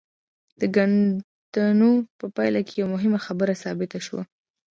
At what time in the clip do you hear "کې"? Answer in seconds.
2.67-2.75